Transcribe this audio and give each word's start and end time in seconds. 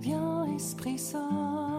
Viens, 0.00 0.46
Esprit 0.56 0.98
Saint. 0.98 1.77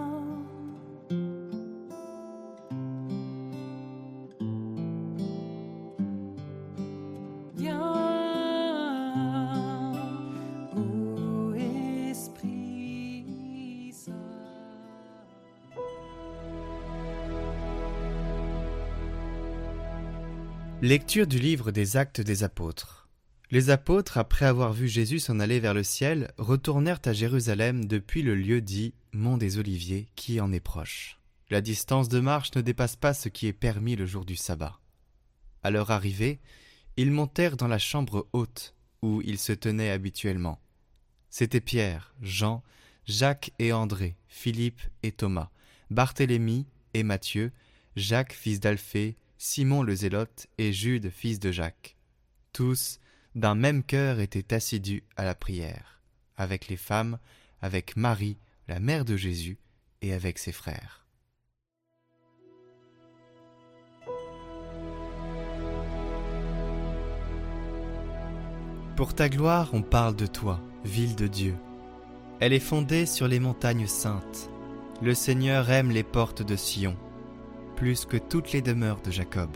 Lecture 20.82 21.28
du 21.28 21.40
livre 21.40 21.72
des 21.72 21.98
Actes 21.98 22.22
des 22.22 22.46
Apôtres. 22.46 23.10
Les 23.52 23.70
apôtres, 23.70 24.18
après 24.18 24.46
avoir 24.46 24.72
vu 24.72 24.88
Jésus 24.88 25.20
s'en 25.20 25.42
aller 25.42 25.60
vers 25.60 25.74
le 25.74 25.84
ciel, 25.84 26.32
retournèrent 26.38 27.02
à 27.04 27.12
Jérusalem 27.12 27.84
depuis 27.84 28.22
le 28.22 28.34
lieu 28.34 28.62
dit 28.62 28.94
Mont 29.12 29.36
des 29.36 29.58
Oliviers, 29.58 30.08
qui 30.16 30.40
en 30.40 30.54
est 30.54 30.62
proche. 30.62 31.20
La 31.50 31.60
distance 31.60 32.08
de 32.08 32.22
marche 32.22 32.56
ne 32.56 32.62
dépasse 32.62 32.96
pas 32.96 33.14
ce 33.14 33.28
qui 33.28 33.48
est 33.48 33.54
permis 33.54 33.98
le 33.98 34.06
jour 34.06 34.24
du 34.24 34.38
sabbat. 34.38 34.80
À 35.64 35.70
leur 35.70 35.92
arrivée, 35.92 36.40
ils 36.96 37.12
montèrent 37.12 37.58
dans 37.58 37.68
la 37.68 37.78
chambre 37.78 38.30
haute, 38.32 38.74
où 39.02 39.22
ils 39.26 39.38
se 39.38 39.52
tenaient 39.52 39.92
habituellement. 39.92 40.62
C'étaient 41.30 41.60
Pierre, 41.60 42.16
Jean, 42.22 42.64
Jacques 43.06 43.52
et 43.60 43.74
André, 43.74 44.16
Philippe 44.30 44.82
et 45.04 45.12
Thomas, 45.12 45.50
Barthélemy 45.90 46.68
et 46.94 47.04
Matthieu, 47.04 47.52
Jacques 47.98 48.32
fils 48.32 48.62
d'Alphée, 48.62 49.18
Simon 49.42 49.84
le 49.84 49.96
Zélote 49.96 50.48
et 50.58 50.74
Jude 50.74 51.10
fils 51.10 51.40
de 51.40 51.54
Jacques. 51.54 51.96
Tous, 52.52 53.00
d'un 53.36 53.56
même 53.56 53.84
cœur, 53.84 54.20
étaient 54.20 54.54
assidus 54.54 55.06
à 55.16 55.24
la 55.24 55.34
prière, 55.34 56.02
avec 56.36 56.68
les 56.68 56.76
femmes, 56.76 57.20
avec 57.62 57.96
Marie, 57.96 58.38
la 58.68 58.82
mère 58.82 59.06
de 59.06 59.16
Jésus, 59.16 59.58
et 60.02 60.12
avec 60.12 60.40
ses 60.40 60.52
frères. 60.52 61.06
Pour 68.98 69.16
ta 69.16 69.30
gloire, 69.30 69.70
on 69.72 69.84
parle 69.84 70.18
de 70.18 70.26
toi, 70.26 70.60
ville 70.84 71.16
de 71.16 71.28
Dieu. 71.28 71.56
Elle 72.42 72.52
est 72.52 72.60
fondée 72.60 73.06
sur 73.06 73.30
les 73.30 73.40
montagnes 73.40 73.88
saintes. 73.88 74.50
Le 75.02 75.14
Seigneur 75.14 75.70
aime 75.70 75.92
les 75.92 76.04
portes 76.04 76.42
de 76.42 76.58
Sion, 76.58 76.98
plus 77.80 78.04
que 78.04 78.18
toutes 78.18 78.52
les 78.52 78.62
demeures 78.62 79.00
de 79.02 79.10
Jacob. 79.10 79.50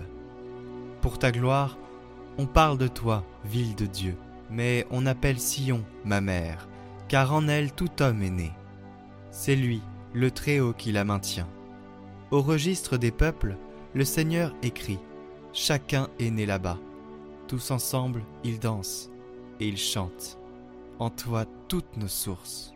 Pour 1.01 1.19
ta 1.19 1.33
gloire, 1.33 1.77
on 2.37 2.45
parle 2.45 2.77
de 2.77 2.87
toi, 2.87 3.25
ville 3.43 3.75
de 3.75 3.85
Dieu, 3.85 4.15
mais 4.49 4.87
on 4.91 5.05
appelle 5.05 5.41
Sion 5.41 5.83
ma 6.05 6.21
mère, 6.21 6.69
car 7.09 7.33
en 7.33 7.49
elle 7.49 7.73
tout 7.73 8.01
homme 8.01 8.23
est 8.23 8.29
né. 8.29 8.53
C'est 9.29 9.57
lui, 9.57 9.81
le 10.13 10.31
Très-Haut, 10.31 10.71
qui 10.71 10.93
la 10.93 11.03
maintient. 11.03 11.49
Au 12.31 12.41
registre 12.41 12.95
des 12.95 13.11
peuples, 13.11 13.57
le 13.93 14.05
Seigneur 14.05 14.55
écrit 14.63 14.99
Chacun 15.51 16.07
est 16.17 16.31
né 16.31 16.45
là-bas. 16.45 16.79
Tous 17.49 17.71
ensemble, 17.71 18.23
ils 18.45 18.57
dansent 18.57 19.11
et 19.59 19.67
ils 19.67 19.77
chantent. 19.77 20.39
En 20.97 21.09
toi 21.09 21.43
toutes 21.67 21.97
nos 21.97 22.07
sources. 22.07 22.73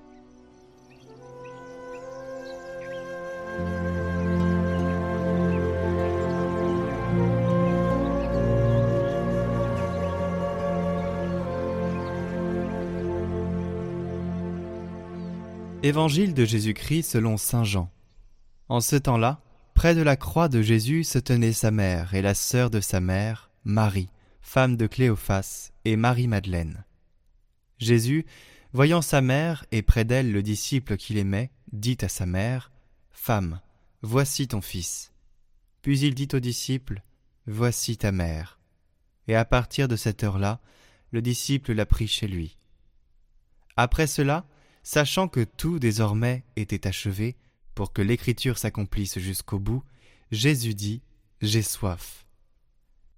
Évangile 15.84 16.34
de 16.34 16.44
Jésus-Christ 16.44 17.04
selon 17.04 17.38
Saint 17.38 17.64
Jean. 17.64 17.92
En 18.68 18.82
ce 18.82 18.96
temps-là, 18.96 19.42
près 19.76 19.94
de 19.94 20.02
la 20.02 20.16
croix 20.16 20.50
de 20.50 20.64
Jésus 20.64 21.04
se 21.04 21.20
tenait 21.20 21.54
sa 21.54 21.70
mère 21.70 22.16
et 22.16 22.24
la 22.24 22.34
sœur 22.34 22.72
de 22.72 22.80
sa 22.80 23.00
mère, 23.00 23.52
Marie, 23.64 24.10
femme 24.42 24.76
de 24.76 24.88
Cléophas, 24.88 25.72
et 25.86 25.96
Marie-Madeleine. 25.96 26.84
Jésus, 27.78 28.26
voyant 28.74 29.04
sa 29.04 29.22
mère 29.22 29.66
et 29.72 29.84
près 29.84 30.04
d'elle 30.04 30.32
le 30.32 30.42
disciple 30.42 30.98
qu'il 30.98 31.18
aimait, 31.18 31.52
dit 31.72 31.98
à 32.02 32.10
sa 32.10 32.26
mère, 32.26 32.72
Femme, 33.12 33.62
voici 34.02 34.48
ton 34.48 34.62
fils. 34.62 35.14
Puis 35.84 36.00
il 36.00 36.16
dit 36.16 36.28
au 36.34 36.40
disciple, 36.40 37.04
Voici 37.46 37.98
ta 37.98 38.12
mère. 38.12 38.60
Et 39.28 39.36
à 39.36 39.46
partir 39.46 39.88
de 39.88 39.96
cette 39.96 40.24
heure-là, 40.24 40.60
le 41.12 41.22
disciple 41.22 41.74
la 41.74 41.86
prit 41.86 42.08
chez 42.08 42.28
lui. 42.28 42.58
Après 43.78 44.08
cela, 44.08 44.48
sachant 44.88 45.28
que 45.28 45.44
tout 45.44 45.80
désormais 45.80 46.46
était 46.56 46.88
achevé, 46.88 47.36
pour 47.76 47.92
que 47.92 48.02
l'écriture 48.02 48.58
s'accomplisse 48.58 49.20
jusqu'au 49.20 49.60
bout, 49.60 49.84
Jésus 50.32 50.76
dit, 50.76 51.02
J'ai 51.42 51.62
soif. 51.62 52.26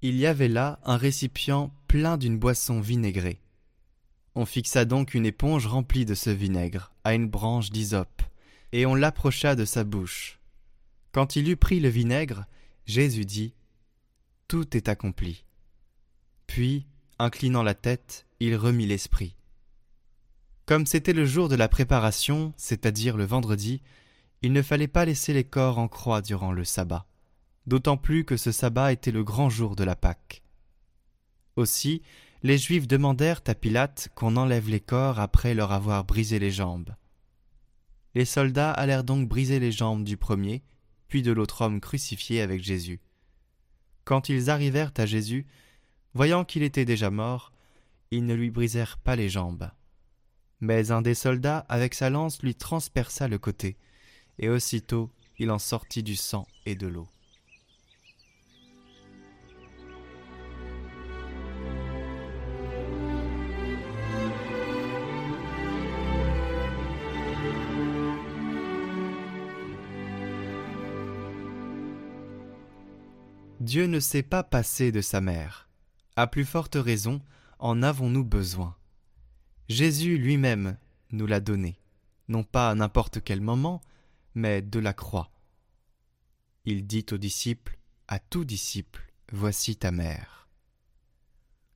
Il 0.02 0.16
y 0.16 0.26
avait 0.26 0.48
là 0.48 0.80
un 0.84 0.98
récipient 0.98 1.72
plein 1.88 2.18
d'une 2.18 2.40
boisson 2.40 2.82
vinaigrée. 2.82 3.40
On 4.34 4.48
fixa 4.48 4.84
donc 4.84 5.14
une 5.14 5.28
éponge 5.28 5.68
remplie 5.68 6.06
de 6.06 6.16
ce 6.16 6.32
vinaigre 6.32 6.92
à 7.04 7.14
une 7.14 7.28
branche 7.28 7.70
d'hysope, 7.70 8.24
et 8.72 8.88
on 8.88 8.96
l'approcha 8.96 9.56
de 9.56 9.64
sa 9.64 9.84
bouche. 9.84 10.40
Quand 11.12 11.36
il 11.36 11.50
eut 11.50 11.56
pris 11.56 11.80
le 11.80 11.90
vinaigre, 11.90 12.46
Jésus 12.88 13.26
dit, 13.26 13.54
Tout 14.48 14.76
est 14.76 14.90
accompli. 14.90 15.46
Puis, 16.48 16.88
inclinant 17.20 17.62
la 17.62 17.76
tête, 17.76 18.26
il 18.40 18.56
remit 18.56 18.88
l'esprit. 18.88 19.36
Comme 20.70 20.86
c'était 20.86 21.14
le 21.14 21.26
jour 21.26 21.50
de 21.50 21.56
la 21.56 21.68
préparation, 21.68 22.54
c'est-à-dire 22.56 23.18
le 23.18 23.26
vendredi, 23.26 23.82
il 24.44 24.54
ne 24.54 24.62
fallait 24.62 24.88
pas 24.88 25.04
laisser 25.04 25.34
les 25.34 25.44
corps 25.44 25.80
en 25.80 25.88
croix 25.88 26.22
durant 26.22 26.52
le 26.52 26.64
sabbat, 26.64 27.08
d'autant 27.66 27.98
plus 27.98 28.24
que 28.24 28.38
ce 28.38 28.52
sabbat 28.52 28.94
était 28.94 29.10
le 29.10 29.24
grand 29.24 29.50
jour 29.50 29.76
de 29.76 29.84
la 29.84 29.96
Pâque. 29.96 30.44
Aussi, 31.56 32.04
les 32.44 32.60
Juifs 32.60 32.88
demandèrent 32.88 33.42
à 33.48 33.56
Pilate 33.56 34.10
qu'on 34.14 34.38
enlève 34.38 34.70
les 34.70 34.80
corps 34.80 35.20
après 35.20 35.56
leur 35.56 35.72
avoir 35.72 36.04
brisé 36.04 36.38
les 36.38 36.52
jambes. 36.52 36.94
Les 38.14 38.26
soldats 38.26 38.72
allèrent 38.72 39.04
donc 39.04 39.28
briser 39.28 39.60
les 39.60 39.72
jambes 39.72 40.04
du 40.04 40.18
premier, 40.18 40.62
puis 41.08 41.24
de 41.24 41.32
l'autre 41.32 41.64
homme 41.64 41.82
crucifié 41.82 42.42
avec 42.42 42.62
Jésus. 42.62 43.02
Quand 44.04 44.30
ils 44.30 44.52
arrivèrent 44.52 44.94
à 44.98 45.08
Jésus, 45.08 45.48
voyant 46.14 46.46
qu'il 46.46 46.62
était 46.62 46.86
déjà 46.86 47.10
mort, 47.10 47.54
ils 48.12 48.28
ne 48.28 48.36
lui 48.36 48.52
brisèrent 48.52 49.00
pas 49.00 49.16
les 49.16 49.30
jambes. 49.30 49.72
Mais 50.62 50.92
un 50.92 51.02
des 51.02 51.16
soldats, 51.16 51.66
avec 51.70 51.94
sa 51.94 52.10
lance, 52.10 52.42
lui 52.42 52.56
transperça 52.56 53.28
le 53.28 53.38
côté, 53.38 53.78
et 54.40 54.50
aussitôt 54.50 55.10
il 55.38 55.52
en 55.52 55.60
sortit 55.60 56.04
du 56.04 56.16
sang 56.16 56.48
et 56.66 56.76
de 56.76 56.88
l'eau. 56.88 57.08
Dieu 73.62 73.86
ne 73.86 74.00
s'est 74.00 74.24
pas 74.24 74.42
passé 74.42 74.92
de 74.92 75.00
sa 75.00 75.22
mère. 75.22 75.70
À 76.16 76.28
plus 76.28 76.44
forte 76.44 76.76
raison, 76.76 77.22
en 77.60 77.84
avons-nous 77.84 78.24
besoin? 78.24 78.79
Jésus 79.70 80.18
lui-même 80.18 80.78
nous 81.12 81.28
l'a 81.28 81.40
donné, 81.40 81.80
non 82.28 82.44
pas 82.44 82.72
à 82.72 82.76
n'importe 82.76 83.24
quel 83.24 83.40
moment, 83.40 83.82
mais 84.34 84.64
de 84.64 84.80
la 84.80 84.94
croix. 84.94 85.30
Il 86.66 86.88
dit 86.88 87.06
aux 87.12 87.18
disciples, 87.18 87.78
à 88.08 88.18
tout 88.18 88.46
disciple, 88.46 89.06
Voici 89.32 89.76
ta 89.76 89.92
mère. 89.92 90.48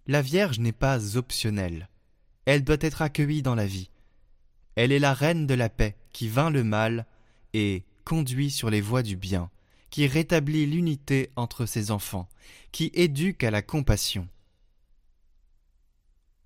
La 0.07 0.23
Vierge 0.23 0.57
n'est 0.57 0.71
pas 0.71 1.17
optionnelle, 1.17 1.87
elle 2.45 2.63
doit 2.63 2.77
être 2.81 3.03
accueillie 3.03 3.43
dans 3.43 3.53
la 3.53 3.67
vie. 3.67 3.91
Elle 4.75 4.91
est 4.91 4.99
la 4.99 5.13
reine 5.13 5.45
de 5.45 5.53
la 5.53 5.69
paix 5.69 5.95
qui 6.11 6.27
vainc 6.27 6.49
le 6.49 6.63
mal 6.63 7.05
et 7.53 7.83
conduit 8.05 8.49
sur 8.49 8.71
les 8.71 8.81
voies 8.81 9.03
du 9.03 9.15
bien, 9.15 9.51
qui 9.91 10.07
rétablit 10.07 10.65
l'unité 10.65 11.29
entre 11.35 11.67
ses 11.67 11.91
enfants, 11.91 12.27
qui 12.71 12.89
éduque 12.95 13.43
à 13.43 13.51
la 13.51 13.61
compassion. 13.61 14.27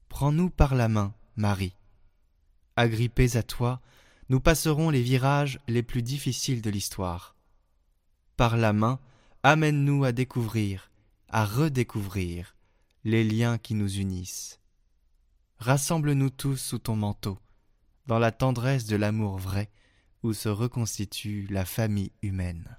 Prends-nous 0.09 0.49
par 0.49 0.75
la 0.75 0.89
main, 0.89 1.13
Marie. 1.37 1.75
Agrippés 2.75 3.37
à 3.37 3.43
toi, 3.43 3.79
nous 4.29 4.39
passerons 4.39 4.89
les 4.89 5.03
virages 5.03 5.59
les 5.67 5.83
plus 5.83 6.01
difficiles 6.01 6.61
de 6.61 6.69
l'histoire. 6.71 7.35
Par 8.35 8.57
la 8.57 8.73
main, 8.73 8.99
amène-nous 9.43 10.03
à 10.03 10.11
découvrir, 10.11 10.91
à 11.29 11.45
redécouvrir 11.45 12.55
les 13.03 13.23
liens 13.23 13.59
qui 13.59 13.75
nous 13.75 13.97
unissent. 13.97 14.59
Rassemble-nous 15.59 16.31
tous 16.31 16.57
sous 16.57 16.79
ton 16.79 16.95
manteau, 16.95 17.37
dans 18.07 18.19
la 18.19 18.31
tendresse 18.31 18.85
de 18.85 18.95
l'amour 18.95 19.37
vrai, 19.37 19.69
où 20.23 20.33
se 20.33 20.49
reconstitue 20.49 21.47
la 21.51 21.65
famille 21.65 22.11
humaine. 22.23 22.77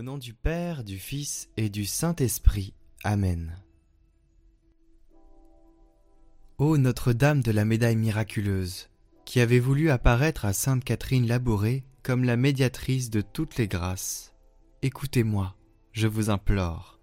Au 0.00 0.02
nom 0.02 0.16
du 0.16 0.32
Père, 0.32 0.82
du 0.82 0.98
Fils 0.98 1.50
et 1.58 1.68
du 1.68 1.84
Saint-Esprit. 1.84 2.72
Amen. 3.04 3.58
Ô 6.56 6.78
Notre-Dame 6.78 7.42
de 7.42 7.50
la 7.50 7.66
médaille 7.66 7.96
miraculeuse, 7.96 8.88
qui 9.26 9.40
avez 9.40 9.60
voulu 9.60 9.90
apparaître 9.90 10.46
à 10.46 10.54
Sainte 10.54 10.84
Catherine 10.84 11.26
Labourée 11.26 11.84
comme 12.02 12.24
la 12.24 12.38
médiatrice 12.38 13.10
de 13.10 13.20
toutes 13.20 13.58
les 13.58 13.68
grâces, 13.68 14.32
écoutez-moi, 14.80 15.54
je 15.92 16.06
vous 16.06 16.30
implore. 16.30 16.98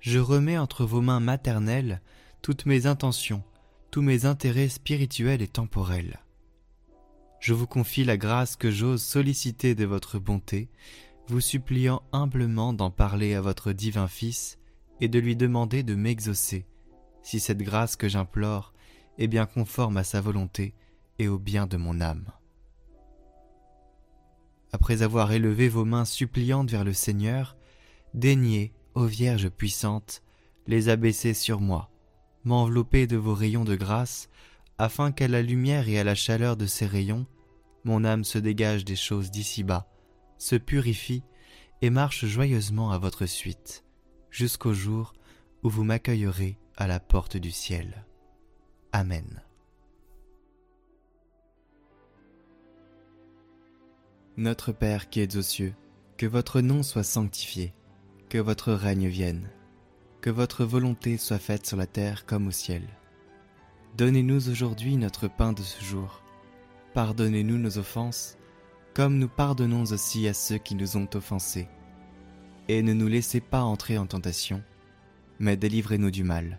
Je 0.00 0.18
remets 0.18 0.56
entre 0.56 0.86
vos 0.86 1.02
mains 1.02 1.20
maternelles 1.20 2.00
toutes 2.40 2.64
mes 2.64 2.86
intentions, 2.86 3.44
tous 3.90 4.00
mes 4.00 4.24
intérêts 4.24 4.70
spirituels 4.70 5.42
et 5.42 5.48
temporels. 5.48 6.20
Je 7.38 7.52
vous 7.52 7.66
confie 7.66 8.04
la 8.04 8.16
grâce 8.16 8.56
que 8.56 8.70
j'ose 8.70 9.02
solliciter 9.02 9.74
de 9.74 9.84
votre 9.84 10.18
bonté 10.18 10.70
vous 11.28 11.40
suppliant 11.40 12.02
humblement 12.12 12.72
d'en 12.72 12.90
parler 12.90 13.34
à 13.34 13.40
votre 13.40 13.72
divin 13.72 14.08
Fils 14.08 14.58
et 15.00 15.08
de 15.08 15.18
lui 15.18 15.36
demander 15.36 15.82
de 15.82 15.94
m'exaucer, 15.94 16.66
si 17.22 17.40
cette 17.40 17.62
grâce 17.62 17.96
que 17.96 18.08
j'implore 18.08 18.72
est 19.18 19.26
bien 19.26 19.46
conforme 19.46 19.96
à 19.96 20.04
sa 20.04 20.20
volonté 20.20 20.74
et 21.18 21.28
au 21.28 21.38
bien 21.38 21.66
de 21.66 21.76
mon 21.76 22.00
âme. 22.00 22.26
Après 24.72 25.02
avoir 25.02 25.32
élevé 25.32 25.68
vos 25.68 25.84
mains 25.84 26.04
suppliantes 26.04 26.70
vers 26.70 26.84
le 26.84 26.92
Seigneur, 26.92 27.56
daignez, 28.14 28.72
ô 28.94 29.04
Vierge 29.04 29.48
puissante, 29.48 30.22
les 30.66 30.88
abaisser 30.88 31.34
sur 31.34 31.60
moi, 31.60 31.90
m'envelopper 32.44 33.06
de 33.06 33.16
vos 33.16 33.34
rayons 33.34 33.64
de 33.64 33.74
grâce, 33.74 34.28
afin 34.78 35.12
qu'à 35.12 35.28
la 35.28 35.42
lumière 35.42 35.88
et 35.88 35.98
à 35.98 36.04
la 36.04 36.14
chaleur 36.14 36.56
de 36.56 36.66
ces 36.66 36.86
rayons, 36.86 37.26
mon 37.84 38.04
âme 38.04 38.24
se 38.24 38.38
dégage 38.38 38.84
des 38.84 38.96
choses 38.96 39.30
d'ici-bas, 39.30 39.88
se 40.38 40.56
purifie 40.56 41.22
et 41.82 41.90
marche 41.90 42.24
joyeusement 42.24 42.90
à 42.90 42.98
votre 42.98 43.26
suite, 43.26 43.84
jusqu'au 44.30 44.72
jour 44.72 45.12
où 45.62 45.68
vous 45.68 45.84
m'accueillerez 45.84 46.58
à 46.76 46.86
la 46.86 47.00
porte 47.00 47.36
du 47.36 47.50
ciel. 47.50 48.04
Amen. 48.92 49.42
Notre 54.36 54.72
Père 54.72 55.08
qui 55.08 55.20
êtes 55.20 55.36
aux 55.36 55.42
cieux, 55.42 55.74
que 56.18 56.26
votre 56.26 56.60
nom 56.60 56.82
soit 56.82 57.02
sanctifié, 57.02 57.72
que 58.28 58.38
votre 58.38 58.72
règne 58.72 59.08
vienne, 59.08 59.50
que 60.20 60.30
votre 60.30 60.64
volonté 60.64 61.16
soit 61.16 61.38
faite 61.38 61.66
sur 61.66 61.76
la 61.76 61.86
terre 61.86 62.26
comme 62.26 62.48
au 62.48 62.50
ciel. 62.50 62.82
Donnez-nous 63.96 64.50
aujourd'hui 64.50 64.96
notre 64.96 65.28
pain 65.28 65.52
de 65.52 65.62
ce 65.62 65.82
jour. 65.82 66.22
Pardonnez-nous 66.92 67.56
nos 67.56 67.78
offenses, 67.78 68.36
comme 68.96 69.18
nous 69.18 69.28
pardonnons 69.28 69.84
aussi 69.92 70.26
à 70.26 70.32
ceux 70.32 70.56
qui 70.56 70.74
nous 70.74 70.96
ont 70.96 71.08
offensés. 71.12 71.68
Et 72.66 72.80
ne 72.80 72.94
nous 72.94 73.08
laissez 73.08 73.42
pas 73.42 73.60
entrer 73.60 73.98
en 73.98 74.06
tentation, 74.06 74.62
mais 75.38 75.58
délivrez-nous 75.58 76.10
du 76.10 76.24
mal. 76.24 76.58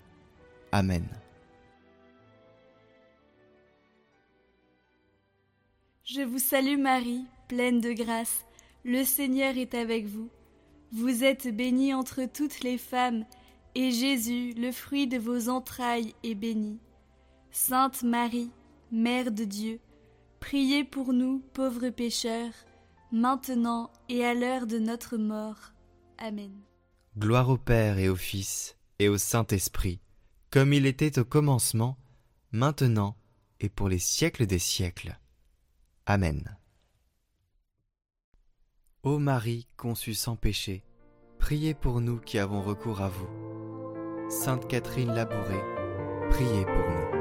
Amen. 0.71 1.03
Je 6.03 6.21
vous 6.21 6.37
salue 6.37 6.77
Marie, 6.77 7.25
pleine 7.47 7.81
de 7.81 7.91
grâce, 7.91 8.45
le 8.85 9.03
Seigneur 9.03 9.57
est 9.57 9.73
avec 9.73 10.05
vous. 10.05 10.29
Vous 10.91 11.23
êtes 11.23 11.47
bénie 11.47 11.95
entre 11.95 12.25
toutes 12.31 12.61
les 12.61 12.77
femmes, 12.77 13.25
et 13.73 13.89
Jésus, 13.89 14.53
le 14.55 14.71
fruit 14.71 15.07
de 15.07 15.17
vos 15.17 15.49
entrailles, 15.49 16.13
est 16.23 16.35
béni. 16.35 16.77
Sainte 17.49 18.03
Marie, 18.03 18.51
Mère 18.91 19.31
de 19.31 19.43
Dieu, 19.43 19.79
Priez 20.39 20.83
pour 20.83 21.13
nous, 21.13 21.39
pauvres 21.53 21.89
pécheurs, 21.89 22.53
maintenant 23.11 23.91
et 24.09 24.25
à 24.25 24.33
l'heure 24.33 24.67
de 24.67 24.79
notre 24.79 25.17
mort. 25.17 25.73
Amen. 26.17 26.51
Gloire 27.17 27.49
au 27.49 27.57
Père 27.57 27.97
et 27.97 28.09
au 28.09 28.15
Fils 28.15 28.75
et 28.99 29.09
au 29.09 29.17
Saint-Esprit, 29.17 29.99
comme 30.51 30.73
il 30.73 30.85
était 30.85 31.19
au 31.19 31.25
commencement, 31.25 31.97
maintenant 32.51 33.15
et 33.59 33.69
pour 33.69 33.89
les 33.89 33.99
siècles 33.99 34.45
des 34.45 34.59
siècles. 34.59 35.19
Amen. 36.05 36.57
Ô 39.03 39.19
Marie 39.19 39.67
conçue 39.77 40.13
sans 40.13 40.35
péché, 40.35 40.83
priez 41.39 41.73
pour 41.73 42.01
nous 42.01 42.19
qui 42.19 42.39
avons 42.39 42.61
recours 42.61 43.01
à 43.01 43.09
vous. 43.09 43.27
Sainte 44.29 44.67
Catherine 44.67 45.13
Labourée, 45.13 45.63
priez 46.29 46.65
pour 46.65 46.89
nous. 46.89 47.16